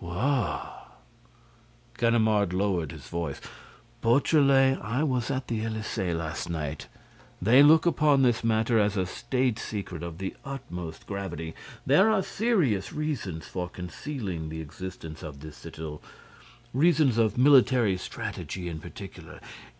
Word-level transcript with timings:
"Whew!" 0.00 0.56
Ganimard 1.98 2.52
lowered 2.52 2.92
his 2.92 3.08
voice: 3.08 3.40
"Beautrelet, 4.00 4.78
I 4.80 5.02
was 5.02 5.28
at 5.28 5.48
the 5.48 5.62
Élysée 5.64 6.16
last 6.16 6.48
night. 6.48 6.86
They 7.42 7.64
look 7.64 7.84
upon 7.84 8.22
this 8.22 8.44
matter 8.44 8.78
as 8.78 8.96
a 8.96 9.06
state 9.06 9.58
secret 9.58 10.04
of 10.04 10.18
the 10.18 10.36
utmost 10.44 11.04
gravity. 11.08 11.52
There 11.84 12.12
are 12.12 12.22
serious 12.22 12.92
reasons 12.92 13.48
for 13.48 13.68
concealing 13.68 14.50
the 14.50 14.60
existence 14.60 15.24
of 15.24 15.40
this 15.40 15.56
citadel—reasons 15.56 17.18
of 17.18 17.36
military 17.36 17.96
strategy, 17.96 18.68
in 18.68 18.78
particular. 18.78 19.40